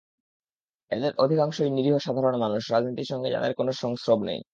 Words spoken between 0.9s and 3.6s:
এদের অধিকাংশই নিরীহ সাধারণ মানুষ, রাজনীতির সঙ্গে যাদের